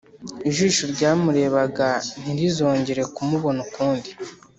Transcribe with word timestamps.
ijisho 0.49 0.83
ryamurebaga 0.93 1.89
ntirizongera 2.21 3.03
kumubona 3.15 3.59
ukundi, 3.67 4.09